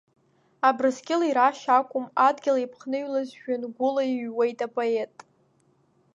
[0.67, 5.13] Абрыскьыл ирашь акәым, Адгьыл иаԥхныҩлаз жәҩангәыла, иҩуеит апоет.